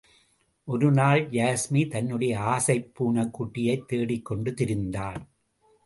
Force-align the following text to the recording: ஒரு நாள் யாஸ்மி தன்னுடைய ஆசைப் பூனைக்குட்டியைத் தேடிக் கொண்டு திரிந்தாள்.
ஒரு 0.65 0.91
நாள் 0.91 1.29
யாஸ்மி 1.29 1.89
தன்னுடைய 1.89 2.39
ஆசைப் 2.39 2.91
பூனைக்குட்டியைத் 2.99 3.85
தேடிக் 3.85 4.25
கொண்டு 4.25 4.51
திரிந்தாள். 4.51 5.21